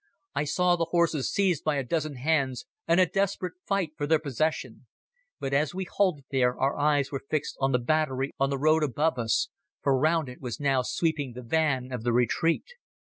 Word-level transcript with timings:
I 0.33 0.45
saw 0.45 0.75
the 0.75 0.85
horses 0.85 1.31
seized 1.31 1.63
by 1.63 1.75
a 1.75 1.83
dozen 1.83 2.15
hands, 2.15 2.65
and 2.87 2.99
a 2.99 3.05
desperate 3.05 3.53
fight 3.67 3.91
for 3.95 4.07
their 4.07 4.17
possession. 4.17 4.87
But 5.39 5.53
as 5.53 5.75
we 5.75 5.83
halted 5.83 6.25
there 6.31 6.57
our 6.59 6.75
eyes 6.75 7.11
were 7.11 7.21
fixed 7.29 7.55
on 7.59 7.71
the 7.71 7.77
battery 7.77 8.31
on 8.39 8.49
the 8.49 8.57
road 8.57 8.81
above 8.83 9.19
us, 9.19 9.49
for 9.83 9.95
round 9.95 10.27
it 10.27 10.41
was 10.41 10.59
now 10.59 10.81
sweeping 10.81 11.33
the 11.33 11.43
van 11.43 11.91
of 11.91 12.01
the 12.03 12.13
retreat. 12.13 12.65